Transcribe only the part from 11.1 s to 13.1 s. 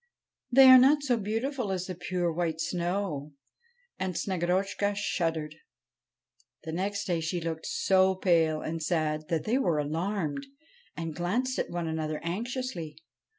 glanced at one another anxiously.